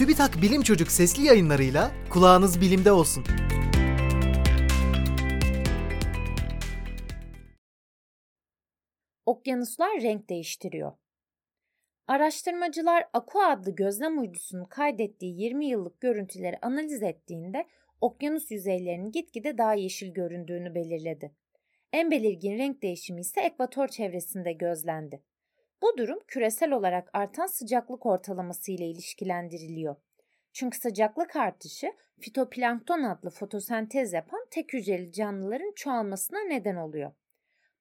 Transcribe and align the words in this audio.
TÜBİTAK 0.00 0.42
Bilim 0.42 0.62
Çocuk 0.62 0.90
sesli 0.90 1.24
yayınlarıyla 1.24 1.90
kulağınız 2.10 2.60
bilimde 2.60 2.92
olsun. 2.92 3.24
Okyanuslar 9.26 10.02
renk 10.02 10.28
değiştiriyor. 10.28 10.92
Araştırmacılar 12.06 13.04
Aqua 13.12 13.48
adlı 13.48 13.74
gözlem 13.74 14.18
uydusunun 14.18 14.64
kaydettiği 14.64 15.40
20 15.40 15.66
yıllık 15.66 16.00
görüntüleri 16.00 16.58
analiz 16.62 17.02
ettiğinde 17.02 17.66
okyanus 18.00 18.50
yüzeylerinin 18.50 19.12
gitgide 19.12 19.58
daha 19.58 19.74
yeşil 19.74 20.14
göründüğünü 20.14 20.74
belirledi. 20.74 21.34
En 21.92 22.10
belirgin 22.10 22.58
renk 22.58 22.82
değişimi 22.82 23.20
ise 23.20 23.40
ekvator 23.40 23.88
çevresinde 23.88 24.52
gözlendi. 24.52 25.22
Bu 25.82 25.98
durum 25.98 26.18
küresel 26.28 26.72
olarak 26.72 27.10
artan 27.12 27.46
sıcaklık 27.46 28.06
ortalaması 28.06 28.72
ile 28.72 28.86
ilişkilendiriliyor. 28.86 29.96
Çünkü 30.52 30.78
sıcaklık 30.78 31.36
artışı 31.36 31.92
fitoplankton 32.20 33.02
adlı 33.02 33.30
fotosentez 33.30 34.12
yapan 34.12 34.46
tek 34.50 34.72
hücreli 34.72 35.12
canlıların 35.12 35.72
çoğalmasına 35.76 36.40
neden 36.40 36.76
oluyor. 36.76 37.12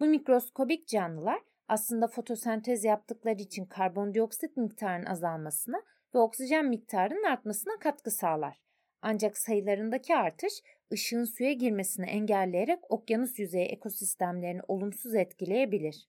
Bu 0.00 0.06
mikroskobik 0.06 0.88
canlılar 0.88 1.40
aslında 1.68 2.06
fotosentez 2.06 2.84
yaptıkları 2.84 3.42
için 3.42 3.64
karbondioksit 3.64 4.56
miktarının 4.56 5.06
azalmasına 5.06 5.82
ve 6.14 6.18
oksijen 6.18 6.66
miktarının 6.66 7.24
artmasına 7.24 7.78
katkı 7.78 8.10
sağlar. 8.10 8.60
Ancak 9.02 9.38
sayılarındaki 9.38 10.16
artış 10.16 10.52
ışığın 10.92 11.24
suya 11.24 11.52
girmesini 11.52 12.06
engelleyerek 12.06 12.90
okyanus 12.90 13.38
yüzeyi 13.38 13.66
ekosistemlerini 13.66 14.60
olumsuz 14.68 15.14
etkileyebilir. 15.14 16.08